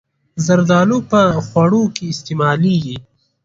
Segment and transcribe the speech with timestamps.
[0.45, 2.97] زردالو په خوړو کې استعمالېږي.